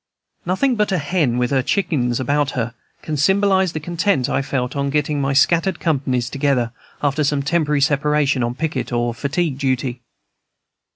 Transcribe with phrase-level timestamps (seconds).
[0.47, 4.75] Nothing but a hen with her chickens about her can symbolize the content I felt
[4.75, 6.71] on getting my scattered companies together,
[7.03, 10.01] after some temporary separation on picket or fatigue duty.